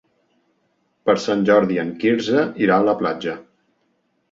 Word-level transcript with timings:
Per 1.09 1.15
Sant 1.25 1.43
Jordi 1.51 1.79
en 1.85 1.93
Quirze 2.05 2.47
irà 2.65 2.81
a 2.81 2.89
la 2.91 2.99
platja. 3.05 3.39